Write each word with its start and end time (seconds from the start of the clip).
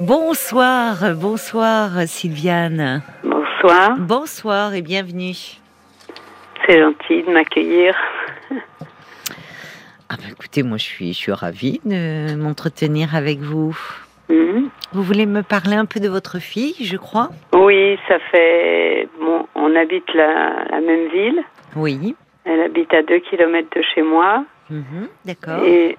Bonsoir, 0.00 0.96
bonsoir 1.14 1.90
Sylviane. 2.06 3.02
Bonsoir. 3.22 3.98
Bonsoir 3.98 4.72
et 4.74 4.80
bienvenue. 4.80 5.34
C'est 6.66 6.80
gentil 6.80 7.22
de 7.22 7.30
m'accueillir. 7.30 7.94
Ah 10.08 10.16
bah 10.16 10.24
écoutez, 10.30 10.62
moi 10.62 10.78
je 10.78 10.84
suis, 10.84 11.08
je 11.12 11.18
suis 11.18 11.32
ravie 11.32 11.82
de 11.84 12.34
m'entretenir 12.34 13.14
avec 13.14 13.40
vous. 13.40 13.76
Mhm. 14.30 14.70
Vous 14.92 15.02
voulez 15.02 15.26
me 15.26 15.42
parler 15.42 15.74
un 15.76 15.84
peu 15.84 16.00
de 16.00 16.08
votre 16.08 16.38
fille, 16.38 16.76
je 16.82 16.96
crois? 16.96 17.28
Oui, 17.52 17.98
ça 18.08 18.18
fait. 18.32 19.06
Bon, 19.20 19.46
on 19.54 19.76
habite 19.76 20.14
la, 20.14 20.64
la 20.70 20.80
même 20.80 21.10
ville. 21.10 21.42
Oui. 21.76 22.16
Elle 22.46 22.62
habite 22.62 22.94
à 22.94 23.02
2 23.02 23.18
km 23.18 23.68
de 23.76 23.82
chez 23.94 24.00
moi. 24.00 24.46
Mhm, 24.70 25.08
D'accord. 25.26 25.62
Et, 25.62 25.98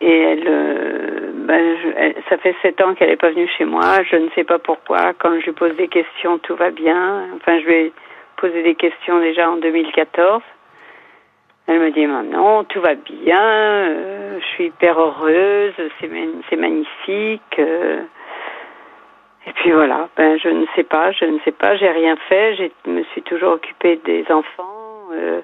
et 0.00 0.18
elle, 0.20 0.48
euh, 0.48 1.25
ben, 1.46 1.76
je- 1.82 1.88
elle- 1.96 2.16
ça 2.28 2.36
fait 2.38 2.54
sept 2.62 2.80
ans 2.82 2.94
qu'elle 2.94 3.08
n'est 3.10 3.16
pas 3.16 3.30
venue 3.30 3.48
chez 3.56 3.64
moi. 3.64 4.02
Je 4.10 4.16
ne 4.16 4.28
sais 4.34 4.44
pas 4.44 4.58
pourquoi. 4.58 5.12
Quand 5.18 5.38
je 5.40 5.46
lui 5.46 5.52
pose 5.52 5.74
des 5.76 5.88
questions, 5.88 6.38
tout 6.38 6.56
va 6.56 6.70
bien. 6.70 7.24
Enfin, 7.36 7.58
je 7.60 7.66
lui 7.66 7.74
ai 7.74 7.92
posé 8.36 8.62
des 8.62 8.74
questions 8.74 9.18
déjà 9.20 9.50
en 9.50 9.56
2014. 9.56 10.42
Elle 11.68 11.80
me 11.80 11.90
dit 11.90 12.06
non, 12.06 12.64
tout 12.64 12.80
va 12.80 12.94
bien. 12.94 13.40
euh, 13.42 14.38
je 14.40 14.44
suis 14.54 14.64
hyper 14.66 14.98
heureuse. 15.00 15.72
C'est 16.00 16.10
c'est 16.48 16.56
magnifique. 16.56 17.58
euh. 17.58 18.02
et 19.48 19.52
puis 19.52 19.72
voilà. 19.72 20.08
Ben, 20.16 20.38
je 20.38 20.48
ne 20.48 20.64
sais 20.76 20.84
pas. 20.84 21.10
Je 21.12 21.24
ne 21.24 21.38
sais 21.44 21.52
pas. 21.52 21.76
J'ai 21.76 21.88
rien 21.90 22.16
fait. 22.28 22.54
Je 22.56 22.90
me 22.90 23.02
suis 23.12 23.22
toujours 23.22 23.52
occupée 23.54 23.96
des 24.04 24.24
enfants. 24.30 25.08
euh, 25.12 25.40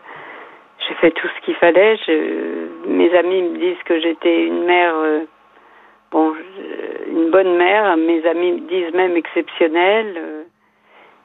j'ai 0.89 0.95
fait 0.95 1.11
tout 1.13 1.29
ce 1.29 1.45
qu'il 1.45 1.55
fallait. 1.55 1.97
Je, 2.07 2.89
mes 2.89 3.15
amis 3.17 3.43
me 3.43 3.57
disent 3.59 3.83
que 3.85 4.01
j'étais 4.01 4.45
une 4.47 4.65
mère, 4.65 4.95
bon, 6.13 6.35
je- 6.35 7.11
une 7.11 7.31
bonne 7.31 7.57
mère. 7.57 7.97
Mes 7.97 8.25
amis 8.27 8.53
me 8.53 8.69
disent 8.69 8.95
même 8.95 9.17
exceptionnelle. 9.17 10.15
euh, 10.17 10.43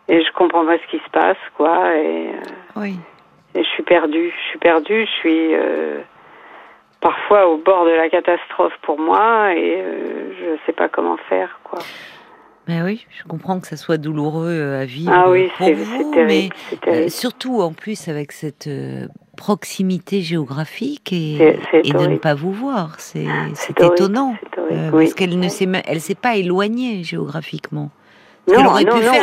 et 0.10 0.24
je 0.24 0.32
comprends 0.34 0.66
pas 0.66 0.78
ce 0.78 0.88
qui 0.90 1.04
se 1.04 1.10
passe, 1.12 1.38
quoi. 1.58 1.94
Et, 1.98 2.28
euh, 2.30 2.32
Oui. 2.78 2.96
et 3.56 3.64
je 3.64 3.68
suis 3.70 3.84
perdue. 3.84 4.32
Je 4.32 4.50
suis 4.50 4.60
perdue. 4.60 5.06
Je 5.06 5.12
suis 5.20 5.54
euh, 5.54 6.00
parfois 7.02 7.48
au 7.48 7.58
bord 7.58 7.86
de 7.86 7.92
la 7.92 8.10
catastrophe 8.10 8.74
pour 8.84 9.00
moi 9.00 9.54
et 9.54 9.82
euh, 9.82 10.32
je 10.40 10.66
sais 10.66 10.72
pas 10.74 10.88
comment 10.88 11.18
faire, 11.30 11.60
quoi. 11.64 11.80
Mais 12.70 12.82
oui, 12.82 13.06
je 13.10 13.24
comprends 13.24 13.60
que 13.62 13.68
ça 13.68 13.78
soit 13.78 13.98
douloureux 13.98 14.50
euh, 14.52 14.82
à 14.82 14.86
vivre 14.86 15.12
Ah 15.14 15.30
oui, 15.30 15.50
pour 15.58 15.74
vous, 15.74 16.14
terrible. 16.14 16.54
mais 16.88 16.94
euh, 17.06 17.08
surtout 17.10 17.62
en 17.62 17.72
plus 17.74 18.08
avec 18.10 18.32
cette 18.34 18.68
euh, 18.68 19.08
proximité 19.38 20.22
géographique 20.22 21.14
et, 21.14 21.38
de 21.74 22.08
ne 22.08 22.18
pas 22.18 22.34
vous 22.34 22.52
voir, 22.52 23.00
c'est 23.00 23.26
horrible, 23.26 23.94
étonnant. 23.94 24.36
euh, 24.58 24.90
oui. 24.92 25.06
Parce 25.06 25.14
qu'elle 25.14 25.40
ne 25.40 25.48
s'est, 25.48 25.66
même- 25.66 25.84
elle 25.88 26.02
s'est 26.02 26.16
pas 26.16 26.36
éloignée 26.36 27.04
géographiquement. 27.04 27.90
Non, 28.50 28.64
non, 28.64 28.72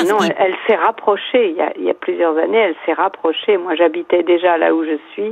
non, 0.07 0.19
elle, 0.39 0.55
s'est 0.67 0.77
rapprochée. 0.77 1.51
Il 1.51 1.57
y, 1.57 1.61
a, 1.61 1.73
il 1.79 1.85
y 1.85 1.91
a 1.91 1.95
plusieurs 1.95 2.37
années, 2.39 2.59
elle 2.59 2.75
s'est 2.87 2.93
rapprochée. 2.93 3.57
Moi, 3.57 3.75
j'habitais 3.75 4.23
déjà 4.23 4.57
là 4.59 4.75
où 4.75 4.85
je 4.85 4.99
suis. 5.13 5.29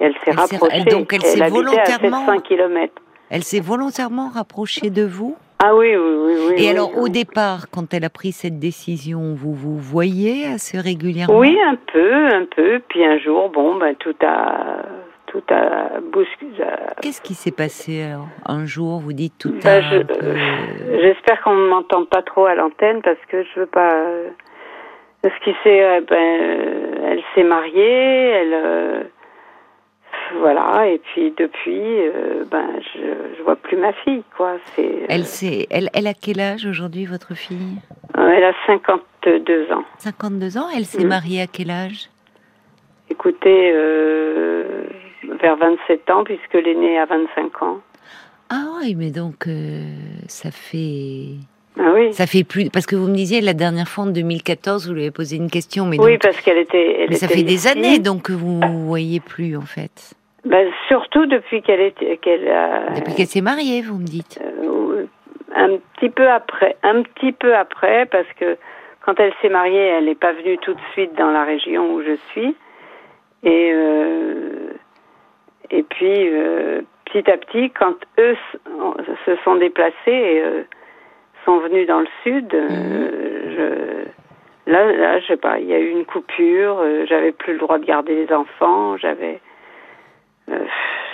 Et 0.00 0.04
elle 0.04 0.14
s'est 0.24 0.32
rapprochée. 0.32 0.76
elle- 0.76 0.84
donc 0.92 1.12
elle 1.12 1.22
s'est 1.22 1.42
à 1.42 1.48
volontairement- 1.48 2.26
700 2.26 2.40
km. 2.40 2.92
Elle 3.30 3.42
s'est 3.44 3.60
volontairement 3.60 4.28
rapprochée 4.28 4.90
de 4.90 5.04
vous? 5.04 5.36
Ah 5.64 5.74
oui, 5.76 5.94
oui, 5.96 6.14
oui. 6.16 6.34
oui 6.48 6.52
Et 6.56 6.62
oui, 6.62 6.68
alors, 6.68 6.98
au 6.98 7.08
départ, 7.08 7.66
quand 7.72 7.94
elle 7.94 8.04
a 8.04 8.10
pris 8.10 8.32
cette 8.32 8.58
décision, 8.58 9.34
vous 9.34 9.52
vous 9.54 9.76
voyez 9.78 10.46
assez 10.46 10.78
régulièrement? 10.80 11.38
Oui, 11.38 11.56
un 11.64 11.76
peu, 11.92 12.26
un 12.34 12.44
peu. 12.46 12.80
Puis 12.88 13.04
un 13.04 13.18
jour, 13.18 13.48
bon, 13.50 13.76
ben, 13.76 13.94
tout 13.94 14.14
a, 14.26 14.82
tout 15.26 15.42
a 15.50 16.00
bousculé. 16.12 16.64
Qu'est-ce 17.00 17.22
qui 17.22 17.34
s'est 17.34 17.52
passé 17.52 18.02
alors? 18.02 18.26
Un 18.44 18.66
jour, 18.66 18.98
vous 19.00 19.12
dites 19.12 19.34
tout 19.38 19.54
Ben, 19.62 19.82
je- 19.88 19.96
un 19.98 20.04
peu- 20.04 21.00
J'espère 21.00 21.40
qu'on 21.42 21.54
ne 21.54 21.68
m'entend 21.68 22.04
pas 22.06 22.22
trop 22.22 22.46
à 22.46 22.54
l'antenne 22.56 23.00
parce 23.02 23.20
que 23.28 23.42
je 23.44 23.60
veux 23.60 23.66
pas. 23.66 23.92
euh, 23.94 24.28
Ce 25.24 25.44
qui 25.44 25.54
s'est, 25.62 25.80
euh, 25.84 26.00
ben, 26.10 26.16
euh, 26.16 27.10
elle 27.12 27.22
s'est 27.34 27.44
mariée, 27.44 28.28
elle, 28.30 28.52
euh, 28.54 29.02
voilà, 30.40 30.88
et 30.88 30.98
puis 30.98 31.32
depuis, 31.36 31.80
euh, 31.80 32.44
ben, 32.50 32.66
je, 32.94 33.36
je 33.38 33.42
vois 33.42 33.56
plus 33.56 33.76
ma 33.76 33.92
fille, 33.92 34.22
quoi. 34.36 34.56
C'est, 34.74 34.84
euh, 34.84 35.06
Elle, 35.08 35.24
s'est- 35.24 35.66
elle, 35.70 35.88
elle 35.94 36.06
a 36.06 36.14
quel 36.14 36.40
âge 36.40 36.66
aujourd'hui, 36.66 37.04
votre 37.06 37.34
fille? 37.34 37.76
Euh, 38.18 38.28
elle 38.28 38.44
a 38.44 38.52
52 38.66 39.70
ans. 39.72 39.84
52 39.98 40.58
ans. 40.58 40.66
Elle 40.76 40.84
s'est 40.84 41.02
Mhm. 41.02 41.08
mariée 41.08 41.40
à 41.42 41.46
quel 41.46 41.70
âge? 41.70 42.08
Écoutez, 43.10 43.72
vers 45.40 45.56
27 45.56 46.10
ans, 46.10 46.24
puisque 46.24 46.54
l'aîné 46.54 46.98
a 46.98 47.06
25 47.06 47.62
ans. 47.62 47.78
Ah 48.50 48.64
oui, 48.82 48.94
mais 48.94 49.10
donc 49.10 49.46
ça 50.28 50.50
fait 50.50 51.28
Ah 51.78 51.90
oui. 51.94 52.12
ça 52.12 52.26
fait 52.26 52.44
plus 52.44 52.68
parce 52.70 52.84
que 52.86 52.96
vous 52.96 53.08
me 53.08 53.14
disiez 53.14 53.40
la 53.40 53.54
dernière 53.54 53.88
fois 53.88 54.04
en 54.04 54.08
2014 54.08 54.88
vous 54.88 54.94
lui 54.94 55.02
avez 55.02 55.10
posé 55.10 55.36
une 55.36 55.50
question, 55.50 55.86
mais, 55.86 55.98
Oui, 55.98 56.12
donc- 56.12 56.22
parce 56.22 56.40
qu'elle 56.42 56.58
était. 56.58 57.02
Elle 57.02 57.10
mais 57.10 57.16
ça 57.16 57.28
fait 57.28 57.42
des 57.42 57.66
années 57.66 57.98
donc 57.98 58.22
que 58.24 58.32
vous 58.32 58.58
ne 58.60 58.84
voyez 58.86 59.20
plus 59.20 59.56
en 59.56 59.62
fait. 59.62 60.14
Ben, 60.44 60.68
surtout 60.88 61.26
depuis 61.26 61.62
qu'elle 61.62 61.80
était, 61.80 62.16
qu'elle 62.16 62.48
a. 62.48 62.90
Depuis 62.96 63.14
qu'elle 63.14 63.26
s'est 63.26 63.40
mariée, 63.40 63.82
vous 63.82 63.98
me 63.98 64.06
dites. 64.06 64.40
Euh, 64.42 65.06
un 65.54 65.76
petit 65.94 66.10
peu 66.10 66.28
après, 66.28 66.76
un 66.82 67.02
petit 67.02 67.32
peu 67.32 67.54
après, 67.54 68.06
parce 68.06 68.26
que 68.38 68.56
quand 69.04 69.18
elle 69.20 69.32
s'est 69.40 69.48
mariée, 69.48 69.78
elle 69.78 70.06
n'est 70.06 70.14
pas 70.14 70.32
venue 70.32 70.58
tout 70.58 70.74
de 70.74 70.80
suite 70.92 71.14
dans 71.16 71.30
la 71.30 71.44
région 71.44 71.94
où 71.94 72.02
je 72.02 72.16
suis. 72.30 72.56
Et, 73.44 73.70
euh, 73.72 74.72
et 75.70 75.82
puis, 75.82 76.28
euh, 76.28 76.82
petit 77.04 77.30
à 77.30 77.36
petit, 77.36 77.70
quand 77.70 77.94
eux 78.18 78.36
se 79.26 79.36
sont 79.44 79.56
déplacés 79.56 79.94
et 80.06 80.42
euh, 80.42 80.62
sont 81.44 81.58
venus 81.58 81.86
dans 81.86 82.00
le 82.00 82.08
sud, 82.22 82.54
euh, 82.54 84.06
je, 84.66 84.70
là, 84.70 84.92
là, 84.92 85.20
je 85.20 85.26
sais 85.26 85.36
pas, 85.36 85.58
il 85.58 85.66
y 85.66 85.74
a 85.74 85.78
eu 85.78 85.90
une 85.90 86.04
coupure, 86.04 86.78
euh, 86.80 87.04
j'avais 87.08 87.32
plus 87.32 87.54
le 87.54 87.58
droit 87.58 87.78
de 87.78 87.84
garder 87.84 88.14
les 88.14 88.32
enfants, 88.32 88.96
j'avais. 88.96 89.40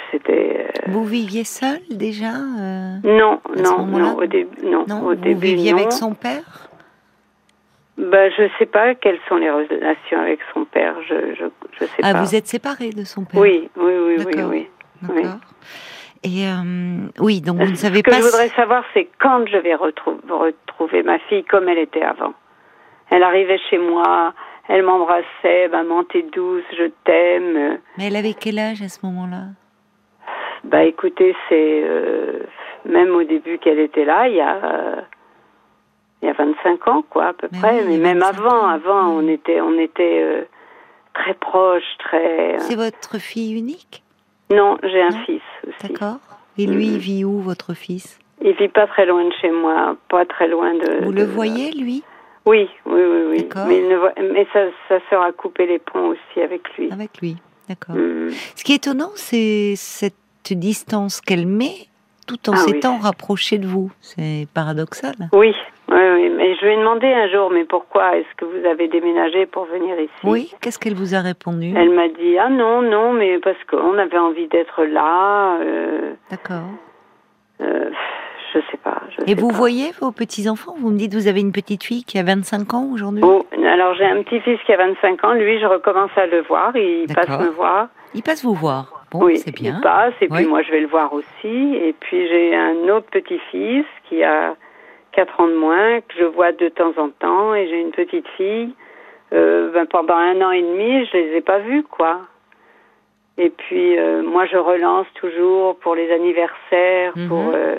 Euh, 0.09 0.19
C'était. 0.19 0.67
euh, 0.67 0.91
Vous 0.93 1.05
viviez 1.05 1.45
seule 1.45 1.81
déjà 1.91 2.33
euh, 2.35 2.97
non, 3.05 3.41
non, 3.57 3.87
non, 3.87 4.17
au 4.17 4.27
début, 4.27 4.65
non, 4.65 4.85
Non, 4.89 5.01
au 5.03 5.09
vous 5.11 5.15
début, 5.15 5.47
viviez 5.49 5.73
non. 5.73 5.79
avec 5.79 5.93
son 5.93 6.15
père? 6.15 6.69
Bah, 7.99 8.31
je 8.31 8.49
sais 8.59 8.67
pas 8.67 8.95
quelles 8.95 9.19
sont 9.29 9.37
les 9.37 9.51
relations 9.51 10.21
avec 10.21 10.39
son 10.55 10.65
père. 10.65 10.95
Je, 11.09 11.35
je, 11.35 11.45
je 11.81 11.85
sais 11.85 12.01
Ah, 12.03 12.13
pas. 12.13 12.23
vous 12.23 12.35
êtes 12.37 12.47
séparée 12.47 12.91
de 12.91 13.03
son 13.05 13.25
père? 13.25 13.41
Oui, 13.41 13.69
oui, 13.77 13.93
oui, 14.07 14.25
oui, 14.25 14.43
oui. 14.45 14.69
D'accord. 15.03 15.39
Et 16.25 16.47
euh, 16.47 17.09
oui, 17.21 17.41
donc 17.41 17.59
vous 17.61 17.71
ne 17.71 17.75
savez 17.77 17.99
Ce 17.99 18.03
que 18.03 18.11
pas. 18.11 18.17
je 18.17 18.23
si- 18.23 18.31
voudrais 18.31 18.49
savoir, 18.51 18.85
c'est 18.95 19.09
quand 19.21 19.45
je 19.47 19.57
vais 19.59 19.75
retrou- 19.75 20.19
retrouver 20.29 21.03
ma 21.03 21.19
fille 21.21 21.45
comme 21.45 21.69
elle 21.69 21.79
était 21.79 22.03
avant. 22.03 22.35
Elle 23.11 23.23
arrivait 23.23 23.59
chez 23.71 23.79
moi, 23.79 24.33
elle 24.69 24.83
m'embrassait, 24.85 25.69
maman 25.71 26.05
t'es 26.05 26.23
douce, 26.35 26.63
je 26.77 26.91
t'aime. 27.05 27.79
Mais 27.97 28.07
elle 28.09 28.17
avait 28.17 28.35
quel 28.35 28.59
âge 28.59 28.83
à 28.83 28.89
ce 28.89 29.05
moment-là? 29.07 29.45
Bah 30.69 30.85
écoutez, 30.85 31.35
c'est 31.49 31.83
euh, 31.85 32.41
même 32.85 33.11
au 33.15 33.23
début 33.25 33.59
qu'elle 33.59 33.79
était 33.79 34.05
là, 34.05 34.29
il 34.29 34.37
y 34.37 34.41
a 34.41 34.57
euh, 34.65 35.01
il 36.23 36.27
y 36.27 36.31
a 36.31 36.35
25 36.35 36.89
ans 36.89 37.03
quoi 37.09 37.27
à 37.29 37.33
peu 37.33 37.49
Mais 37.53 37.59
près, 37.59 37.81
oui, 37.83 37.97
mais 37.97 37.99
même 38.15 38.19
25 38.19 38.39
avant, 38.39 38.51
ans, 38.65 38.69
avant 38.69 39.09
on 39.09 39.29
était 39.29 39.61
on 39.61 39.79
était 39.79 40.21
euh, 40.23 40.43
très 41.15 41.35
proches, 41.35 41.97
très. 41.99 42.55
euh, 42.55 42.59
C'est 42.59 42.77
votre 42.77 43.19
fille 43.19 43.57
unique? 43.59 44.03
Non, 44.51 44.79
j'ai 44.83 45.01
un 45.03 45.11
Non 45.11 45.25
fils 45.27 45.43
aussi. 45.67 45.89
D'accord. 45.93 46.19
Et 46.59 46.67
lui, 46.67 46.87
il 46.87 46.93
Mhm. 46.95 46.99
vit 46.99 47.25
où, 47.25 47.39
votre 47.41 47.73
fils? 47.75 48.19
Il 48.43 48.53
vit 48.55 48.69
pas 48.69 48.87
très 48.87 49.07
loin 49.07 49.25
de 49.25 49.33
chez 49.41 49.51
moi, 49.51 49.97
pas 50.09 50.25
très 50.27 50.49
loin 50.49 50.75
de. 50.75 51.05
Vous 51.05 51.13
de- 51.13 51.19
le 51.21 51.25
voyez, 51.27 51.71
lui? 51.73 52.03
Oui, 52.47 52.69
oui, 52.87 53.01
oui, 53.03 53.23
oui. 53.31 53.49
Mais, 53.67 53.79
il 53.79 53.89
ne 53.89 53.97
voit- 53.97 54.15
mais 54.19 54.47
sa, 54.53 54.61
sa 54.89 54.99
sœur 55.11 55.23
a 55.23 55.33
coupé 55.33 55.67
les 55.67 55.79
ponts 55.79 56.09
aussi 56.09 56.41
avec 56.43 56.63
lui. 56.77 56.91
Avec 56.91 57.19
lui. 57.21 57.37
D'accord. 57.69 57.95
Mm. 57.95 58.31
Ce 58.57 58.65
qui 58.65 58.73
est 58.73 58.77
étonnant, 58.77 59.11
c'est 59.15 59.75
cette 59.77 60.15
distance 60.55 61.21
qu'elle 61.21 61.47
met 61.47 61.75
tout 62.27 62.51
en 62.51 62.53
Ah 62.55 62.57
oui. 62.67 62.73
s'étant 62.73 62.99
rapprochée 62.99 63.59
de 63.59 63.67
vous. 63.67 63.91
C'est 64.01 64.47
paradoxal. 64.55 65.15
Oui, 65.33 65.55
oui, 65.89 65.97
oui. 66.15 66.31
Mais 66.37 66.55
je 66.57 66.65
lui 66.67 66.73
ai 66.75 66.77
demandé 66.77 67.07
un 67.07 67.29
jour, 67.31 67.51
mais 67.51 67.65
pourquoi 67.65 68.17
est-ce 68.19 68.35
que 68.37 68.45
vous 68.45 68.67
avez 68.67 68.87
déménagé 68.89 69.47
pour 69.47 69.65
venir 69.65 69.99
ici? 69.99 70.11
Oui, 70.25 70.53
qu'est-ce 70.61 70.79
qu'elle 70.79 70.95
vous 70.95 71.15
a 71.15 71.21
répondu? 71.21 71.73
Elle 71.77 71.91
m'a 71.91 72.09
dit 72.09 72.37
ah 72.39 72.49
non 72.51 72.83
non 72.83 73.13
mais 73.15 73.39
parce 73.39 73.57
qu'on 73.71 73.97
avait 73.99 74.19
envie 74.19 74.47
d'être 74.49 74.85
là. 74.85 75.57
Euh, 75.61 76.13
D'accord. 76.31 76.69
euh, 77.63 77.91
je 78.55 78.59
sais 78.71 78.77
pas. 78.85 79.01
Je 79.17 79.25
Et 79.25 79.29
sais 79.29 79.35
vous 79.35 79.49
pas. 79.49 79.55
voyez 79.55 79.91
vos 80.01 80.13
petits-enfants? 80.13 80.75
Vous 80.79 80.91
me 80.91 80.99
dites 80.99 81.15
vous 81.15 81.29
avez 81.29 81.41
une 81.41 81.53
petite 81.53 81.83
fille 81.85 82.05
qui 82.05 82.19
a 82.19 82.23
25 82.23 82.75
ans 82.75 82.91
aujourd'hui? 82.93 83.23
Oh, 83.25 83.45
alors 83.65 83.95
j'ai 83.95 84.05
un 84.05 84.23
petit-fils 84.23 84.59
qui 84.67 84.73
a 84.73 84.77
25 84.77 85.25
ans. 85.25 85.33
Lui, 85.33 85.59
je 85.61 85.67
recommence 85.67 86.11
à 86.17 86.27
le 86.27 86.43
voir. 86.43 86.77
Il 86.77 87.07
passe 87.15 87.29
me 87.41 87.49
voir. 87.51 87.89
Il 88.15 88.23
passe 88.23 88.45
vous 88.45 88.55
voir. 88.55 89.05
Bon, 89.11 89.25
oui, 89.25 89.39
c'est 89.39 89.55
bien. 89.55 89.77
il 89.77 89.81
passe 89.83 90.15
et 90.21 90.29
puis 90.29 90.45
Oui. 90.45 90.47
moi 90.47 90.63
je 90.63 90.71
vais 90.71 90.81
le 90.81 90.87
voir 90.89 91.13
aussi. 91.13 91.75
Et 91.77 91.95
puis 91.99 92.29
j'ai 92.29 92.55
un 92.55 92.89
autre 92.91 93.07
petit-fils 93.11 93.87
qui 94.09 94.23
a 94.23 94.55
4 95.13 95.41
ans 95.41 95.49
de 95.49 95.55
moins 95.55 96.01
que 96.01 96.15
je 96.19 96.25
vois 96.25 96.53
de 96.53 96.69
temps 96.69 96.93
en 96.99 97.09
temps 97.11 97.55
et 97.55 97.67
j'ai 97.69 97.81
une 97.81 97.91
petite 97.93 98.27
fille. 98.37 98.75
Euh, 99.33 99.71
ben, 99.73 99.87
pendant 99.87 100.15
un 100.17 100.41
an 100.43 100.51
et 100.53 100.63
demi, 100.63 101.05
je 101.07 101.17
les 101.17 101.37
ai 101.37 101.41
pas 101.41 101.59
vus 101.59 101.83
quoi. 101.85 102.21
Et 103.39 103.51
puis 103.51 103.99
euh, 103.99 104.23
moi 104.23 104.47
je 104.47 104.57
relance 104.57 105.07
toujours 105.15 105.79
pour 105.79 105.95
les 105.95 106.11
anniversaires, 106.13 107.13
Mhm. 107.17 107.29
pour 107.29 107.45
euh, 107.55 107.77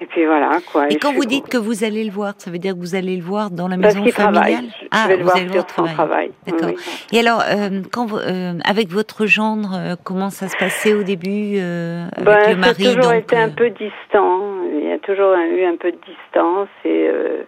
Et 0.00 0.06
puis 0.06 0.26
voilà, 0.26 0.58
quoi. 0.70 0.88
Et, 0.88 0.94
Et 0.94 0.96
quand 0.98 1.12
vous 1.12 1.24
dites 1.24 1.48
que 1.48 1.56
vous 1.56 1.82
allez 1.82 2.04
le 2.04 2.12
voir, 2.12 2.34
ça 2.38 2.50
veut 2.52 2.58
dire 2.58 2.74
que 2.74 2.78
vous 2.78 2.94
allez 2.94 3.16
le 3.16 3.22
voir 3.22 3.50
dans 3.50 3.66
la 3.66 3.76
maison 3.76 4.04
familiale 4.06 4.12
travaille. 4.32 4.70
Je- 4.80 4.86
Ah, 4.92 5.08
vais 5.08 5.14
le 5.16 5.18
vous 5.18 5.24
voir 5.24 5.36
allez 5.36 5.46
le 5.46 5.52
voir 5.52 5.64
son 5.70 5.74
travailler. 5.84 5.94
travail. 5.94 6.30
D'accord. 6.46 6.68
Oui, 6.68 6.74
oui. 6.76 7.16
Et 7.16 7.18
alors, 7.20 7.42
euh, 7.42 7.82
quand 7.92 8.06
vous, 8.06 8.16
euh, 8.18 8.52
avec 8.64 8.88
votre 8.90 9.26
gendre, 9.26 9.70
euh, 9.76 9.96
comment 10.04 10.30
ça 10.30 10.46
se 10.48 10.56
passait 10.56 10.94
au 10.94 11.02
début 11.02 11.56
euh, 11.58 12.06
avec 12.12 12.24
Ben, 12.24 12.36
le 12.36 12.44
ça 12.44 12.50
a 12.50 12.54
mari 12.54 12.84
toujours 12.84 13.02
donc, 13.12 13.14
été 13.14 13.36
un 13.36 13.48
euh, 13.48 13.52
peu 13.56 13.70
distant. 13.70 14.40
Il 14.72 14.88
y 14.88 14.92
a 14.92 14.98
toujours 15.00 15.34
eu 15.34 15.64
un 15.64 15.76
peu 15.76 15.90
de 15.90 15.98
distance 16.06 16.68
et 16.84 17.08
euh, 17.08 17.42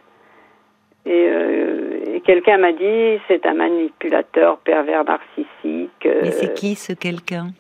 et, 1.06 1.28
euh, 1.30 2.14
et 2.16 2.20
quelqu'un 2.20 2.58
m'a 2.58 2.72
dit 2.72 3.20
c'est 3.28 3.46
un 3.46 3.54
manipulateur 3.54 4.58
pervers 4.58 5.04
narcissique. 5.04 6.04
Mais 6.04 6.32
c'est 6.32 6.52
qui 6.54 6.74
ce 6.74 6.92
quelqu'un? 6.94 7.52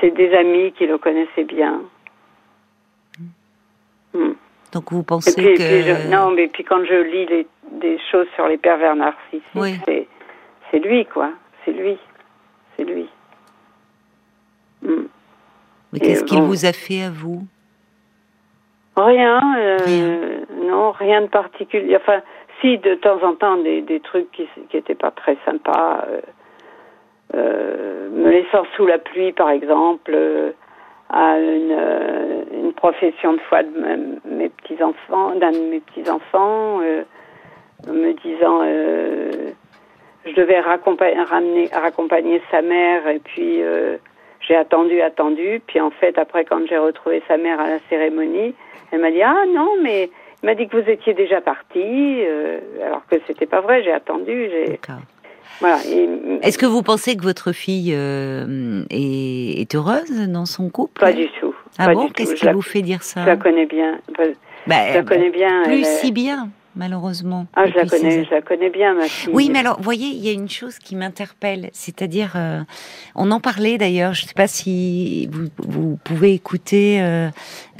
C'est 0.00 0.10
des 0.14 0.32
amis 0.34 0.72
qui 0.72 0.86
le 0.86 0.96
connaissaient 0.98 1.44
bien. 1.44 1.82
Hmm. 4.14 4.32
Donc 4.72 4.90
vous 4.92 5.00
Et 5.00 5.04
pensez 5.04 5.40
et 5.40 5.54
que 5.54 5.62
puis 5.62 5.82
je- 5.82 6.08
non, 6.10 6.30
mais 6.30 6.48
puis 6.48 6.64
quand 6.64 6.84
je 6.84 6.94
lis 6.94 7.26
les, 7.26 7.46
des 7.72 7.98
choses 8.10 8.26
sur 8.34 8.48
les 8.48 8.56
pervers 8.58 8.96
narcissiques, 8.96 9.42
Oui. 9.54 9.78
c'est 9.86 10.78
lui 10.78 11.04
quoi, 11.06 11.30
c'est 11.64 11.72
lui, 11.72 11.96
c'est 12.76 12.84
lui. 12.84 13.08
Hmm. 14.82 15.06
mais 15.92 16.00
qu'est-ce 16.00 16.24
qu'il 16.24 16.38
bon. 16.40 16.46
vous 16.46 16.66
a 16.66 16.72
fait 16.72 17.02
à 17.02 17.10
vous? 17.10 17.42
Rien, 18.96 19.40
euh, 19.58 19.76
Rien. 19.84 20.20
non, 20.68 20.92
rien 20.92 21.22
de 21.22 21.26
particulier. 21.26 21.96
Enfin, 21.96 22.20
si 22.60 22.78
de 22.78 22.94
temps 22.96 23.20
en 23.22 23.34
temps 23.34 23.56
des, 23.56 23.80
des 23.82 24.00
trucs 24.00 24.30
qui 24.32 24.46
qui 24.70 24.76
étaient 24.76 24.94
pas 24.94 25.10
très 25.10 25.36
sympas, 25.44 26.04
euh, 26.08 26.20
euh, 27.34 28.10
me 28.10 28.30
laissant 28.30 28.64
sous 28.76 28.86
la 28.86 28.98
pluie 28.98 29.32
par 29.32 29.50
exemple, 29.50 30.12
à 31.14 31.38
une, 31.38 31.70
euh, 31.70 32.42
une 32.52 32.72
profession 32.72 33.34
de 33.34 33.40
foi 33.48 33.62
de 33.62 34.18
mes 34.24 34.48
petits 34.48 34.82
enfants, 34.82 35.34
d'un 35.36 35.52
de 35.52 35.70
mes 35.70 35.80
petits 35.80 36.10
enfants, 36.10 36.80
me 37.86 38.12
disant 38.14 38.62
euh, 38.64 39.52
je 40.26 40.32
devais 40.34 40.60
raccompagner, 40.60 41.22
ramener, 41.22 41.70
raccompagner 41.72 42.42
sa 42.50 42.62
mère 42.62 43.06
et 43.08 43.18
puis 43.18 43.62
euh, 43.62 43.96
j'ai 44.40 44.56
attendu, 44.56 45.00
attendu. 45.00 45.60
Puis 45.66 45.80
en 45.80 45.90
fait, 45.90 46.18
après, 46.18 46.44
quand 46.44 46.66
j'ai 46.66 46.78
retrouvé 46.78 47.22
sa 47.28 47.36
mère 47.36 47.60
à 47.60 47.68
la 47.68 47.78
cérémonie, 47.88 48.54
elle 48.90 49.00
m'a 49.00 49.10
dit 49.10 49.22
Ah 49.22 49.44
non, 49.48 49.70
mais 49.82 50.10
il 50.42 50.46
m'a 50.46 50.54
dit 50.54 50.68
que 50.68 50.76
vous 50.76 50.90
étiez 50.90 51.14
déjà 51.14 51.40
parti, 51.40 52.22
euh, 52.24 52.58
alors 52.84 53.06
que 53.06 53.16
c'était 53.26 53.46
pas 53.46 53.60
vrai. 53.60 53.82
J'ai 53.82 53.92
attendu. 53.92 54.48
J'ai. 54.50 54.80
Voilà. 55.60 55.78
Est-ce 56.42 56.58
que 56.58 56.66
vous 56.66 56.82
pensez 56.82 57.16
que 57.16 57.22
votre 57.22 57.52
fille 57.52 57.92
euh, 57.94 58.84
est, 58.90 59.60
est 59.60 59.74
heureuse 59.74 60.28
dans 60.28 60.46
son 60.46 60.68
couple? 60.68 61.00
Pas 61.00 61.12
du 61.12 61.28
tout. 61.40 61.54
Ah 61.78 61.86
pas 61.86 61.94
bon? 61.94 62.08
Qu'est-ce 62.08 62.34
qui 62.34 62.48
vous 62.48 62.62
fait 62.62 62.82
dire 62.82 63.02
ça? 63.02 63.22
Je 63.22 63.26
la 63.26 63.36
connais 63.36 63.66
bien. 63.66 63.98
Bah, 64.66 64.74
je 64.90 64.94
la 64.94 65.02
connais 65.02 65.30
bien. 65.30 65.62
Plus 65.64 65.80
elle 65.80 65.84
si 65.84 66.12
bien, 66.12 66.48
malheureusement. 66.76 67.46
Ah, 67.54 67.66
je 67.66 67.74
la 67.74 67.84
ces 67.86 67.98
connais. 67.98 68.24
Je 68.24 68.30
la 68.30 68.42
connais 68.42 68.70
bien, 68.70 68.94
ma 68.94 69.04
fille. 69.08 69.32
Oui, 69.32 69.48
mais 69.52 69.60
alors, 69.60 69.80
voyez, 69.80 70.06
il 70.08 70.24
y 70.24 70.28
a 70.28 70.32
une 70.32 70.48
chose 70.48 70.78
qui 70.78 70.96
m'interpelle, 70.96 71.70
c'est-à-dire, 71.72 72.32
euh, 72.36 72.60
on 73.14 73.30
en 73.30 73.40
parlait 73.40 73.78
d'ailleurs, 73.78 74.14
je 74.14 74.22
ne 74.24 74.28
sais 74.28 74.34
pas 74.34 74.46
si 74.46 75.28
vous, 75.32 75.48
vous 75.58 75.98
pouvez 76.04 76.32
écouter 76.34 77.00
euh, 77.00 77.28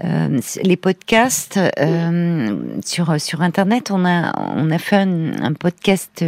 euh, 0.04 0.38
les 0.62 0.76
podcasts 0.76 1.58
sur 2.84 3.20
sur 3.20 3.42
internet. 3.42 3.90
On 3.90 4.04
a 4.04 4.32
on 4.56 4.70
a 4.70 4.78
fait 4.78 4.96
un, 4.96 5.42
un 5.42 5.52
podcast 5.52 6.24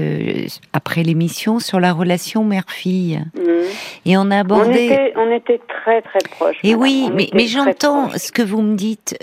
après 0.72 1.02
l'émission 1.02 1.58
sur 1.58 1.80
la 1.80 1.92
relation 1.92 2.44
mère-fille 2.44 3.20
Mhm. 3.36 3.44
et 4.06 4.16
on 4.16 4.22
a 4.30 4.36
On 4.36 4.40
abordé. 4.40 4.84
était, 4.86 5.12
on 5.16 5.30
était 5.34 5.60
très 5.68 6.02
très 6.02 6.18
proches. 6.30 6.56
Et 6.62 6.68
madame. 6.74 6.80
oui, 6.82 7.08
On 7.10 7.14
mais, 7.34 7.46
j'entends 7.46 8.10
ce 8.16 8.32
que 8.32 8.42
vous 8.42 8.62
me 8.62 8.76
dites. 8.76 9.16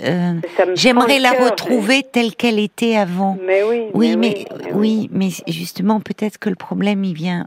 J'aimerais 0.74 1.18
la 1.18 1.32
cœur, 1.32 1.50
retrouver 1.50 2.02
telle 2.02 2.34
qu'elle 2.34 2.58
était 2.58 2.96
avant. 2.96 3.33
Mais 3.42 3.62
oui. 3.62 3.86
Oui, 3.94 4.16
mais, 4.16 4.46
mais 4.64 4.72
oui, 4.72 5.08
mais 5.12 5.28
justement, 5.48 6.00
peut-être 6.00 6.38
que 6.38 6.48
le 6.48 6.56
problème, 6.56 7.04
il 7.04 7.14
vient, 7.14 7.46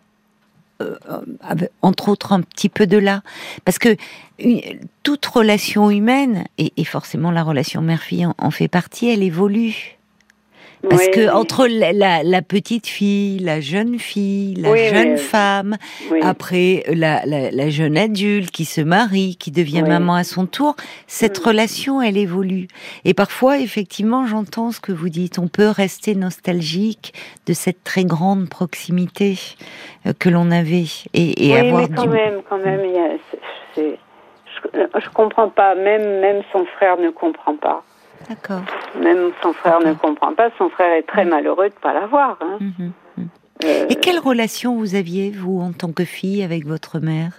euh, 0.82 0.96
euh, 1.10 1.66
entre 1.82 2.10
autres, 2.10 2.32
un 2.34 2.42
petit 2.42 2.70
peu 2.70 2.88
de 2.88 2.98
là. 2.98 3.22
Parce 3.66 3.80
que 3.80 3.96
une- 4.40 4.62
toute 5.04 5.26
relation 5.26 5.90
humaine, 5.90 6.46
et, 6.58 6.74
et 6.78 6.84
forcément 6.84 7.32
la 7.32 7.44
relation 7.44 7.82
mère-fille 7.82 8.26
en, 8.26 8.36
en 8.38 8.52
fait 8.52 8.68
partie, 8.68 9.08
elle 9.10 9.24
évolue. 9.24 9.97
Parce 10.88 11.06
Oui, 11.06 11.12
que 11.12 11.20
oui. 11.22 11.30
entre 11.30 11.68
la, 11.68 12.42
petite 12.44 12.86
fille, 12.88 13.40
la 13.40 13.60
jeune 13.62 13.98
fille, 13.98 14.54
la 14.56 14.72
Oui, 14.72 14.88
jeune 14.90 15.18
femme, 15.18 15.76
après 16.22 16.84
la, 16.94 17.26
la- 17.26 17.50
la 17.52 17.70
jeune 17.70 17.98
adulte 17.98 18.52
qui 18.52 18.64
se 18.66 18.82
marie, 18.82 19.36
qui 19.38 19.50
devient 19.52 19.82
maman 19.82 20.14
à 20.16 20.24
son 20.24 20.46
tour, 20.46 20.76
cette 21.08 21.40
Mm. 21.44 21.48
relation, 21.48 22.02
elle 22.02 22.18
évolue. 22.18 22.68
Et 23.06 23.14
parfois, 23.16 23.58
effectivement, 23.60 24.28
j'entends 24.28 24.72
ce 24.72 24.80
que 24.80 24.92
vous 24.92 25.10
dites. 25.10 25.40
On 25.40 25.48
peut 25.48 25.70
rester 25.70 26.14
nostalgique 26.16 27.14
de 27.48 27.54
cette 27.54 27.84
très 27.84 28.06
grande 28.06 28.48
proximité 28.48 29.38
euh, 30.06 30.14
que 30.18 30.30
l'on 30.30 30.52
avait 30.52 30.86
et, 31.14 31.48
et 31.48 31.54
oui, 31.54 31.58
avoir 31.60 31.82
mais 31.90 31.96
quand 31.96 32.04
du. 32.04 32.10
même, 32.10 32.42
quand 32.48 32.60
même, 32.60 32.82
il 32.86 32.92
y 32.92 33.00
a- 33.00 33.18
c'est- 33.32 33.40
c'est- 33.76 34.00
je, 34.74 35.00
je 35.04 35.10
comprends 35.10 35.50
pas. 35.50 35.74
Même, 35.76 36.20
même 36.20 36.44
son 36.54 36.66
frère 36.78 36.98
ne 36.98 37.10
comprend 37.10 37.56
pas. 37.56 37.84
D'accord. 38.30 38.62
Même 39.00 39.32
son 39.42 39.54
frère 39.54 39.80
ne 39.80 39.94
comprend 39.94 40.34
pas. 40.34 40.50
Son 40.58 40.70
frère 40.70 40.94
est 40.94 41.04
très 41.08 41.26
malheureux 41.26 41.70
de 41.70 41.74
pas 41.76 41.94
l'avoir. 41.94 42.38
Hein. 42.42 42.58
Mhm. 42.60 42.92
Euh, 43.66 43.86
Et 43.90 43.96
quelle 43.96 44.20
relation 44.20 44.76
vous 44.76 44.96
aviez 44.96 45.32
vous 45.32 45.60
en 45.62 45.72
tant 45.72 45.92
que 45.92 46.06
fille 46.06 46.44
avec 46.44 46.66
votre 46.66 47.00
mère? 47.00 47.32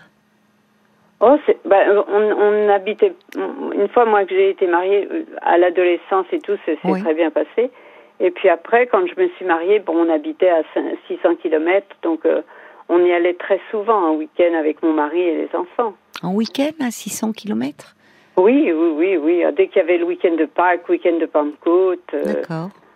Oh, 1.21 1.37
bah, 1.65 1.77
on, 2.09 2.23
on 2.23 2.69
habitait. 2.71 3.13
Une 3.37 3.89
fois, 3.89 4.05
moi, 4.05 4.25
que 4.25 4.31
j'ai 4.35 4.51
été 4.51 4.67
mariée 4.67 5.09
euh, 5.11 5.25
à 5.43 5.59
l'adolescence 5.59 6.27
et 6.33 6.39
tout, 6.39 6.57
c'est 6.65 6.79
Oui. 6.85 7.01
très 7.03 7.15
bien 7.15 7.31
passé. 7.31 7.71
Et 8.21 8.31
puis 8.31 8.49
après, 8.49 8.87
quand 8.87 9.05
je 9.07 9.21
me 9.21 9.29
suis 9.37 9.45
mariée, 9.45 9.79
bon, 9.81 9.95
on 10.07 10.13
habitait 10.13 10.49
à 10.51 10.63
cin- 10.75 10.97
600 11.09 11.37
kilomètres, 11.37 11.95
donc 12.03 12.25
euh, 12.27 12.43
on 12.89 13.05
y 13.05 13.13
allait 13.13 13.35
très 13.35 13.61
souvent 13.71 14.05
un 14.07 14.13
week-end 14.13 14.55
avec 14.59 14.83
mon 14.83 14.93
mari 14.93 15.21
et 15.21 15.37
les 15.37 15.49
enfants. 15.57 15.95
En 16.23 16.35
week-end 16.35 16.71
à 16.85 16.91
600 16.91 17.33
km 17.33 17.95
Oui, 18.39 18.73
oui, 18.73 18.93
oui, 18.97 19.17
oui. 19.17 19.45
Dès 19.57 19.69
qu'il 19.69 19.79
y 19.81 19.85
avait 19.85 19.99
le 19.99 20.05
week-end 20.05 20.35
de 20.37 20.45
Pâques, 20.47 20.89
week-end 20.89 21.19
de 21.21 21.27
Pentecôte, 21.27 22.01
euh, 22.15 22.43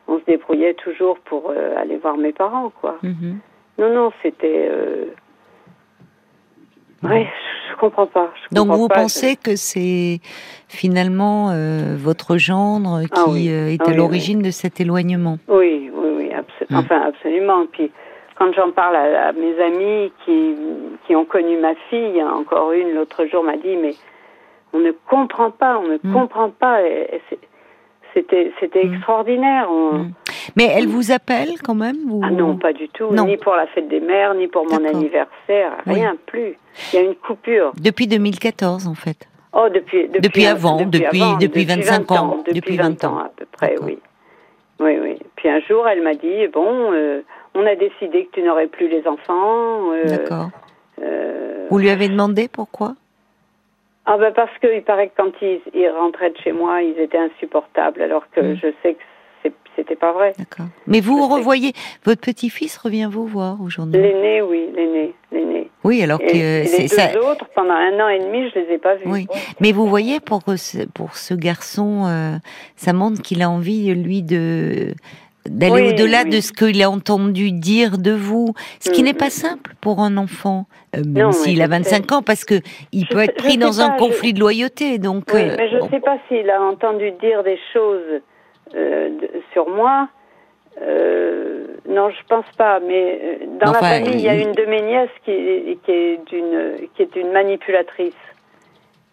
on 0.08 0.18
se 0.18 0.24
débrouillait 0.24 0.74
toujours 0.74 1.18
pour 1.20 1.50
euh, 1.50 1.74
aller 1.76 1.96
voir 1.98 2.16
mes 2.16 2.32
parents, 2.32 2.70
quoi. 2.80 2.96
Mhm. 3.02 3.38
Non, 3.78 3.92
non, 3.92 4.12
c'était. 4.22 4.68
Euh... 4.70 5.06
Ouais, 7.02 7.26
je, 7.72 7.76
comprends 7.78 8.06
pas. 8.06 8.30
je 8.48 8.54
Donc 8.54 8.66
comprends 8.68 8.76
vous 8.82 8.88
pas, 8.88 8.94
pensez 9.02 9.34
que 9.36 9.56
c'est 9.56 10.20
finalement 10.68 11.50
euh, 11.50 11.96
votre 11.98 12.36
gendre 12.36 13.02
qui 13.02 13.08
Ah 13.12 13.24
oui. 13.28 13.48
euh, 13.50 13.72
est 13.72 13.80
Ah 13.82 13.86
à 13.86 13.90
oui, 13.90 13.96
l'origine 13.96 14.40
de 14.42 14.50
cet 14.52 14.80
éloignement? 14.80 15.38
Oui, 15.48 15.90
oui, 15.92 16.08
oui, 16.16 16.28
abso- 16.30 16.66
Mm. 16.70 16.76
enfin 16.76 17.00
absolument. 17.02 17.66
Puis 17.72 17.90
quand 18.36 18.52
j'en 18.52 18.70
parle 18.70 18.94
à, 18.96 19.28
à 19.28 19.32
mes 19.32 19.58
amis 19.60 20.12
qui, 20.24 20.54
qui 21.06 21.16
ont 21.16 21.24
connu 21.24 21.56
ma 21.58 21.74
fille, 21.90 22.20
hein, 22.20 22.30
encore 22.38 22.70
une 22.72 22.94
l'autre 22.94 23.26
jour 23.26 23.42
m'a 23.42 23.56
dit 23.56 23.76
mais 23.76 23.94
on 24.72 24.78
ne 24.78 24.92
comprend 25.08 25.50
pas, 25.50 25.78
on 25.78 25.88
ne 25.88 25.98
Mm. 26.02 26.12
comprend 26.12 26.50
pas. 26.50 26.82
Et- 26.82 27.16
et 27.16 27.20
c'est- 27.30 27.38
C'était 28.14 28.52
c'était 28.60 28.84
Mm. 28.84 28.92
extraordinaire. 28.94 29.70
Mm. 29.70 30.10
Mais 30.56 30.64
elle 30.66 30.86
vous 30.86 31.12
appelle 31.12 31.52
quand 31.64 31.74
même. 31.74 31.96
Ah 32.22 32.30
non, 32.30 32.58
pas 32.58 32.74
du 32.74 32.86
tout. 32.90 33.08
Non. 33.10 33.24
Ni 33.24 33.38
pour 33.38 33.54
la 33.54 33.66
fête 33.68 33.88
des 33.88 34.00
mères, 34.00 34.34
ni 34.34 34.48
pour 34.48 34.66
mon 34.70 34.84
anniversaire, 34.84 35.72
Oui. 35.86 35.94
rien 35.94 36.14
plus. 36.26 36.58
Il 36.92 36.96
y 36.96 36.98
a 36.98 37.06
une 37.06 37.14
coupure. 37.14 37.72
Depuis 37.80 38.06
2014 38.06 38.86
en 38.86 38.92
fait. 38.94 39.26
Oh, 39.54 39.66
depuis 39.72 40.08
depuis, 40.08 40.20
Depuis 40.20 40.44
avant, 40.46 40.76
depuis- 40.84 41.22
avant, 41.22 41.38
depuis 41.38 41.64
25 41.64 42.06
20 42.10 42.18
ans, 42.20 42.36
depuis, 42.46 42.52
depuis 42.60 42.76
20 42.76 43.00
20 43.02 43.04
ans 43.04 43.18
à 43.18 43.30
peu 43.34 43.46
près, 43.50 43.76
oui. 43.82 43.98
Oui, 44.78 44.98
oui. 45.00 45.18
Puis 45.36 45.48
un 45.48 45.60
jour, 45.60 45.88
elle 45.88 46.02
m'a 46.02 46.12
dit 46.14 46.48
bon, 46.52 46.92
euh, 46.92 47.22
on 47.54 47.64
a 47.64 47.74
décidé 47.76 48.26
que 48.26 48.32
tu 48.32 48.42
n'aurais 48.42 48.66
plus 48.66 48.88
les 48.88 49.06
enfants. 49.08 49.90
euh, 49.92 50.04
D'accord. 50.04 50.50
euh, 51.02 51.66
Vous 51.70 51.78
lui 51.78 51.88
avez 51.88 52.08
demandé 52.10 52.48
pourquoi? 52.48 52.94
Ah 54.06 54.16
ben 54.18 54.32
parce 54.32 54.50
qu'il 54.60 54.82
paraît 54.82 55.08
que 55.08 55.12
quand 55.16 55.32
ils, 55.42 55.60
ils 55.74 55.88
rentraient 55.88 56.30
de 56.30 56.38
chez 56.38 56.52
moi, 56.52 56.82
ils 56.82 56.98
étaient 56.98 57.18
insupportables, 57.18 58.02
alors 58.02 58.24
que 58.34 58.40
Mm. 58.40 58.56
je 58.56 58.68
sais 58.82 58.94
que 58.94 59.00
c'était 59.76 59.96
pas 59.96 60.12
vrai. 60.12 60.32
D'accord. 60.38 60.66
Mais 60.86 61.00
vous 61.00 61.16
Je 61.28 61.34
revoyez 61.34 61.72
votre 62.04 62.20
petit-fils 62.20 62.76
revient 62.76 63.08
vous 63.10 63.26
voir 63.26 63.56
aujourd'hui. 63.62 64.00
L'aîné, 64.00 64.42
oui, 64.42 64.68
l'aîné, 64.74 65.14
l'aîné. 65.32 65.70
Oui, 65.82 66.02
alors 66.02 66.18
que 66.18 66.24
et 66.26 66.42
euh, 66.42 66.62
les 66.64 66.82
deux 66.82 66.88
ça. 66.88 67.18
autres, 67.20 67.46
pendant 67.54 67.72
un 67.74 67.98
an 68.00 68.08
et 68.08 68.18
demi, 68.18 68.50
je 68.50 68.58
les 68.60 68.74
ai 68.74 68.78
pas 68.78 68.94
vus. 68.96 69.04
Oui, 69.06 69.26
mais 69.60 69.72
vous 69.72 69.86
voyez 69.86 70.20
pour 70.20 70.42
ce, 70.56 70.86
pour 70.86 71.16
ce 71.16 71.32
garçon, 71.34 72.04
euh, 72.06 72.36
ça 72.76 72.92
montre 72.92 73.22
qu'il 73.22 73.42
a 73.42 73.48
envie 73.50 73.92
lui 73.94 74.22
de 74.22 74.94
d'aller 75.48 75.72
Oui, 75.72 75.88
au-delà 75.92 76.22
oui. 76.24 76.30
de 76.30 76.40
ce 76.40 76.52
qu'il 76.52 76.82
a 76.82 76.90
entendu 76.90 77.50
dire 77.52 77.98
de 77.98 78.12
vous, 78.12 78.54
ce 78.80 78.90
qui 78.90 79.02
Mm, 79.02 79.06
n'est 79.06 79.14
pas 79.14 79.30
simple 79.30 79.72
pour 79.80 80.00
un 80.00 80.16
enfant, 80.16 80.66
euh, 80.96 81.02
même 81.06 81.32
s'il 81.32 81.60
a 81.62 81.66
25 81.68 82.12
ans, 82.12 82.22
parce 82.22 82.44
que 82.44 82.54
il 82.92 83.04
Je 83.06 83.08
peut 83.12 83.18
sais- 83.18 83.24
être 83.24 83.34
pris 83.36 83.52
sais 83.52 83.56
dans 83.58 83.80
un 83.80 83.92
je- 83.94 83.98
conflit 83.98 84.32
de 84.32 84.40
loyauté. 84.40 84.98
Donc, 84.98 85.24
Oui, 85.34 85.40
euh, 85.42 85.54
mais 85.58 85.68
je 85.70 85.76
ne 85.76 85.80
bon. 85.80 85.88
sais 85.90 86.00
pas 86.00 86.16
s'il 86.28 86.48
a 86.50 86.60
entendu 86.62 87.10
dire 87.20 87.42
des 87.42 87.58
choses 87.72 88.20
euh, 88.74 89.10
sur 89.52 89.68
moi. 89.68 90.08
Non, 91.88 92.08
je 92.10 92.26
pense 92.28 92.46
pas. 92.56 92.80
Mais 92.80 93.40
dans 93.60 93.70
Enfin, 93.70 93.80
la 93.80 94.04
famille, 94.04 94.14
il 94.14 94.20
y 94.20 94.28
a 94.28 94.34
une 94.36 94.52
de 94.52 94.64
mes 94.64 94.80
nièces 94.82 95.10
qui, 95.24 95.78
qui 95.84 95.90
est 95.90 96.20
d'une 96.30 96.76
qui 96.94 97.02
est 97.02 97.16
une 97.16 97.32
manipulatrice. 97.32 98.14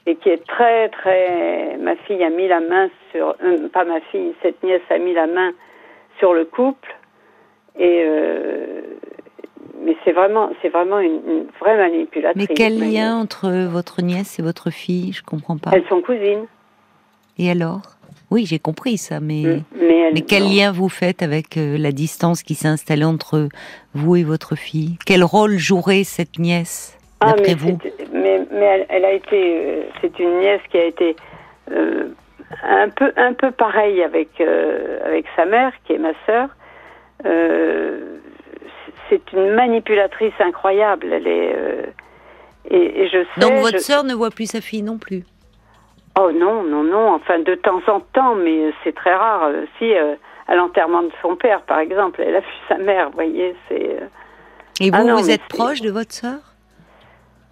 et 0.05 0.15
qui 0.15 0.29
est 0.29 0.43
très 0.47 0.89
très. 0.89 1.77
Ma 1.77 1.95
fille 1.97 2.23
a 2.23 2.29
mis 2.29 2.47
la 2.47 2.61
main 2.61 2.89
sur, 3.11 3.35
pas 3.73 3.83
ma 3.83 3.99
fille, 4.11 4.33
cette 4.41 4.63
nièce 4.63 4.81
a 4.89 4.97
mis 4.97 5.13
la 5.13 5.27
main 5.27 5.51
sur 6.19 6.33
le 6.33 6.45
couple 6.45 6.95
et 7.77 8.03
euh, 8.05 8.81
mais 9.83 9.95
c'est 10.03 10.11
vraiment 10.11 10.49
c'est 10.61 10.69
vraiment 10.69 10.99
une, 10.99 11.21
une, 11.27 11.45
vraie 11.59 11.77
manipulatrice. 11.77 12.49
Mais 12.49 12.53
quel 12.53 12.79
lien 12.79 13.15
entre 13.15 13.49
votre 13.67 14.01
nièce 14.01 14.39
et 14.39 14.41
votre 14.41 14.69
fille? 14.69 15.13
Je 15.13 15.23
comprends 15.23 15.57
pas. 15.57 15.71
Elles 15.73 15.87
sont 15.87 16.01
cousines. 16.01 16.45
Et 17.37 17.49
alors? 17.49 17.81
Oui, 18.31 18.45
j'ai 18.45 18.59
compris 18.59 18.97
ça, 18.97 19.19
mais 19.19 19.43
mm. 19.43 19.63
mais, 19.79 20.11
mais 20.13 20.21
quel 20.21 20.43
lien 20.43 20.71
vous 20.71 20.89
faites 20.89 21.23
avec 21.23 21.57
euh, 21.57 21.77
la 21.77 21.91
distance 21.91 22.43
qui 22.43 22.53
s'est 22.53 22.67
installée 22.67 23.05
entre 23.05 23.49
vous 23.93 24.15
et 24.15 24.23
votre 24.23 24.55
fille? 24.55 24.97
Quel 25.05 25.23
rôle 25.23 25.57
jouerait 25.57 26.03
cette 26.03 26.37
nièce 26.37 26.97
ah, 27.21 27.33
d'après 27.33 27.55
vous? 27.55 27.77
Mais, 28.13 28.45
mais 28.51 28.65
elle, 28.65 28.85
elle, 28.89 29.05
a 29.05 29.13
été, 29.13 29.31
euh, 29.33 29.81
c'est 30.01 30.19
une 30.19 30.39
nièce 30.39 30.61
qui 30.69 30.77
a 30.77 30.85
été 30.85 31.15
euh, 31.71 32.09
un 32.63 32.89
peu 32.89 33.11
un 33.15 33.33
peu 33.33 33.51
pareille 33.51 34.03
avec 34.03 34.41
euh, 34.41 34.99
avec 35.05 35.25
sa 35.35 35.45
mère, 35.45 35.71
qui 35.85 35.93
est 35.93 35.97
ma 35.97 36.13
sœur. 36.25 36.49
c'est 39.09 39.33
une 39.33 39.53
manipulatrice 39.53 40.33
incroyable. 40.39 41.11
Elle 41.11 41.27
est 41.27 41.55
et, 42.69 43.01
et, 43.03 43.09
je 43.09 43.23
sais. 43.23 43.41
Donc 43.41 43.59
votre 43.59 43.79
sœur 43.79 44.03
ne 44.03 44.13
voit 44.13 44.29
plus 44.29 44.47
sa 44.47 44.61
fille 44.61 44.83
non 44.83 44.97
plus? 44.97 45.23
Oh 46.19 46.31
non, 46.31 46.63
non, 46.63 46.83
non. 46.83 47.13
Enfin, 47.13 47.39
de 47.39 47.55
temps 47.55 47.81
en 47.87 47.99
temps, 47.99 48.35
mais 48.35 48.73
c'est 48.83 48.93
très 48.93 49.15
rare. 49.15 49.49
Si, 49.77 49.93
euh, 49.93 50.15
à 50.47 50.55
l'enterrement 50.55 51.03
de 51.03 51.11
son 51.21 51.35
père, 51.35 51.61
par 51.61 51.79
exemple, 51.79 52.21
elle 52.25 52.35
a 52.35 52.39
vu 52.39 52.47
sa 52.67 52.77
mère, 52.77 53.09
vous 53.09 53.15
voyez, 53.15 53.55
c'est... 53.67 53.89
Euh. 54.01 54.07
Et 54.81 54.89
vous, 54.91 55.07
ah 55.09 55.13
vous 55.13 55.29
êtes 55.29 55.43
proche 55.43 55.81
de 55.81 55.91
votre 55.91 56.13
sœur? 56.13 56.39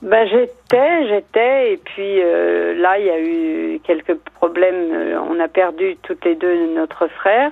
Ben, 0.02 0.28
j'étais, 0.28 1.08
j'étais, 1.08 1.74
et 1.74 1.78
puis 1.78 2.22
euh, 2.22 2.76
là, 2.76 3.00
il 3.00 3.06
y 3.06 3.10
a 3.10 3.20
eu 3.20 3.80
quelques 3.84 4.16
problèmes. 4.36 5.20
On 5.30 5.40
a 5.40 5.48
perdu 5.48 5.98
toutes 6.04 6.24
les 6.24 6.36
deux 6.36 6.76
notre 6.76 7.08
frère, 7.08 7.52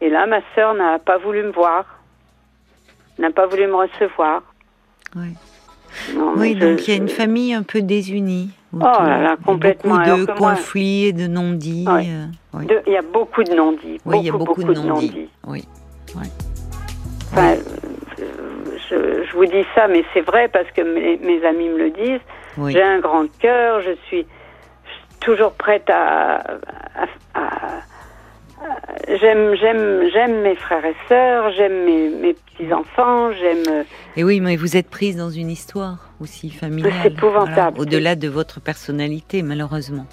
et 0.00 0.10
là, 0.10 0.26
ma 0.26 0.40
sœur 0.54 0.74
n'a 0.74 0.98
pas 0.98 1.18
voulu 1.18 1.42
me 1.42 1.52
voir, 1.52 1.84
n'a 3.18 3.30
pas 3.30 3.46
voulu 3.46 3.66
me 3.66 3.76
recevoir. 3.76 4.42
Oui. 5.16 5.34
oui, 6.36 6.54
donc 6.56 6.88
il 6.88 6.90
y 6.90 6.94
a 6.94 6.96
une 6.96 7.08
famille 7.08 7.54
un 7.54 7.62
peu 7.62 7.80
désunie. 7.80 8.50
Oh 8.74 8.78
là 8.80 9.20
là, 9.20 9.36
complètement. 9.36 9.96
Beaucoup 9.96 10.26
de 10.26 10.32
conflits 10.32 11.06
et 11.06 11.12
de 11.12 11.28
non-dits. 11.28 11.86
Euh, 11.88 12.26
il 12.86 12.92
y 12.92 12.96
a 12.96 13.02
beaucoup 13.02 13.44
de 13.44 13.54
non-dits. 13.54 14.00
Oui, 14.04 14.18
il 14.18 14.26
y 14.26 14.30
a 14.30 14.32
beaucoup, 14.32 14.64
de 14.64 14.74
non-dits. 14.74 15.28
oui. 15.46 15.64
Enfin, 17.32 17.54
je, 18.94 19.24
je, 19.24 19.32
vous 19.36 19.46
dis 19.46 19.64
ça, 19.74 19.88
mais 19.88 20.04
c'est 20.12 20.20
vrai 20.20 20.48
parce 20.48 20.70
que 20.70 20.82
mes, 20.82 21.16
mes, 21.18 21.44
amis 21.44 21.68
me 21.68 21.78
le 21.78 21.90
disent. 21.90 22.20
J'ai 22.68 22.82
un 22.82 23.00
grand 23.00 23.26
cœur, 23.38 23.80
je 23.80 23.92
suis 24.06 24.26
toujours 25.20 25.52
prête 25.52 25.88
à, 25.90 26.36
à, 26.36 27.06
à 27.34 27.80
j'aime, 29.08 29.54
j'aime, 29.56 30.10
j'aime 30.12 30.42
mes 30.42 30.54
frères 30.54 30.84
et 30.84 30.94
sœurs, 31.08 31.52
j'aime 31.52 31.84
mes, 31.84 32.08
mes 32.10 32.34
petits 32.34 32.72
enfants, 32.72 33.32
j'aime. 33.32 33.84
Et 34.16 34.24
oui, 34.24 34.40
mais 34.40 34.56
vous 34.56 34.76
êtes 34.76 34.88
prise 34.88 35.16
dans 35.16 35.30
une 35.30 35.50
histoire 35.50 36.10
aussi 36.20 36.50
familiale. 36.50 36.92
C'est 37.02 37.12
épouvantable. 37.12 37.80
Au-delà 37.80 38.16
de 38.16 38.28
votre 38.28 38.60
personnalité, 38.60 39.42
malheureusement. 39.42 40.06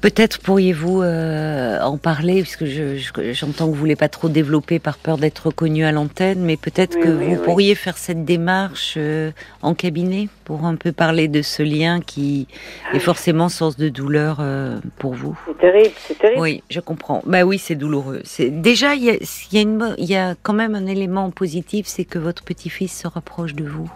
Peut-être 0.00 0.40
pourriez-vous 0.40 1.02
euh, 1.02 1.80
en 1.80 1.96
parler, 1.96 2.42
puisque 2.42 2.64
j'entends 2.64 3.66
que 3.66 3.70
vous 3.70 3.78
voulez 3.78 3.96
pas 3.96 4.08
trop 4.08 4.28
développer 4.28 4.78
par 4.78 4.98
peur 4.98 5.16
d'être 5.16 5.46
reconnu 5.46 5.84
à 5.84 5.92
l'antenne, 5.92 6.40
mais 6.40 6.56
peut-être 6.56 6.98
que 6.98 7.08
vous 7.08 7.36
pourriez 7.36 7.74
faire 7.74 7.96
cette 7.96 8.24
démarche 8.24 8.94
euh, 8.96 9.30
en 9.62 9.74
cabinet 9.74 10.28
pour 10.44 10.64
un 10.64 10.74
peu 10.74 10.90
parler 10.90 11.28
de 11.28 11.42
ce 11.42 11.62
lien 11.62 12.00
qui 12.00 12.48
est 12.92 12.98
forcément 12.98 13.48
source 13.48 13.76
de 13.76 13.88
douleur 13.88 14.38
euh, 14.40 14.78
pour 14.98 15.14
vous. 15.14 15.38
C'est 15.46 15.58
terrible, 15.58 15.94
c'est 15.96 16.18
terrible. 16.18 16.40
Oui, 16.40 16.62
je 16.68 16.80
comprends. 16.80 17.22
Bah 17.24 17.44
oui, 17.44 17.58
c'est 17.58 17.76
douloureux. 17.76 18.22
Déjà 18.40 18.94
il 18.94 19.04
y 19.04 19.10
a, 19.10 19.14
y, 19.52 19.58
a 19.58 19.60
une, 19.60 19.94
y 19.98 20.16
a 20.16 20.34
quand 20.42 20.52
même 20.54 20.74
un 20.74 20.86
élément 20.86 21.30
positif, 21.30 21.86
c'est 21.86 22.04
que 22.04 22.18
votre 22.18 22.42
petit-fils 22.42 23.02
se 23.02 23.06
rapproche 23.06 23.54
de 23.54 23.64
vous. 23.64 23.90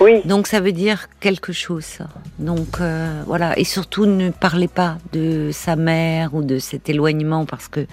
Oui. 0.00 0.22
Donc 0.24 0.46
ça 0.46 0.60
veut 0.60 0.72
dire 0.72 1.08
quelque 1.20 1.52
chose. 1.52 1.84
Ça. 1.84 2.06
Donc 2.38 2.80
euh, 2.80 3.22
voilà, 3.26 3.58
et 3.58 3.64
surtout 3.64 4.06
ne 4.06 4.30
parlez 4.30 4.68
pas 4.68 4.96
de 5.12 5.50
sa 5.52 5.76
mère 5.76 6.34
ou 6.34 6.42
de 6.42 6.58
cet 6.58 6.88
éloignement 6.88 7.44
parce 7.44 7.68
que 7.68 7.86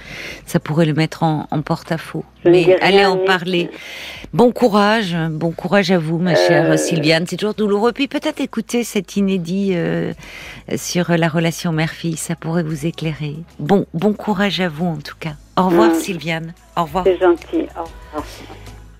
ça 0.45 0.59
pourrait 0.59 0.85
le 0.85 0.93
mettre 0.93 1.23
en, 1.23 1.47
en 1.51 1.61
porte-à-faux. 1.61 2.23
Mais 2.45 2.77
allez 2.81 3.05
en 3.05 3.17
parler. 3.17 3.69
Bon 4.33 4.51
courage, 4.51 5.15
bon 5.31 5.51
courage 5.51 5.91
à 5.91 5.97
vous, 5.97 6.17
ma 6.17 6.35
chère 6.35 6.71
euh... 6.71 6.77
Sylviane. 6.77 7.25
C'est 7.27 7.37
toujours 7.37 7.53
douloureux. 7.53 7.91
Puis 7.91 8.07
peut-être 8.07 8.39
écouter 8.39 8.83
cet 8.83 9.17
inédit 9.17 9.71
euh, 9.73 10.13
sur 10.75 11.11
la 11.11 11.27
relation 11.27 11.71
mère-fille, 11.71 12.17
ça 12.17 12.35
pourrait 12.35 12.63
vous 12.63 12.85
éclairer. 12.85 13.35
Bon, 13.59 13.85
bon 13.93 14.13
courage 14.13 14.61
à 14.61 14.69
vous 14.69 14.85
en 14.85 14.97
tout 14.97 15.15
cas. 15.19 15.33
Au 15.57 15.65
revoir, 15.65 15.89
mmh. 15.89 15.95
Sylviane. 15.95 16.53
Au 16.77 16.83
revoir. 16.83 17.03
C'est 17.05 17.19
gentil. 17.19 17.67
Au 17.77 17.83
revoir. 17.83 18.25